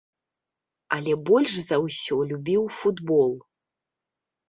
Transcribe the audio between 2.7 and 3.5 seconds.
футбол.